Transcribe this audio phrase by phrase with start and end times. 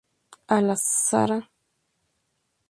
[0.55, 1.37] A la Sra.